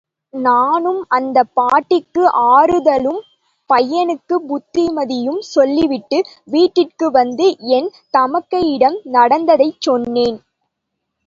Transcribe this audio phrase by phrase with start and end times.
[0.33, 3.19] நானும் அந்தப் பாட்டிக்கு ஆறுதலும்,
[3.69, 6.19] பையனுக்கு புத்திமதியும் சொல்லிவிட்டு
[6.47, 7.47] வீட்டிற்கு வந்து
[7.71, 10.39] என் தமக்கையிடம் நடந்ததைச் சொன்னேன்.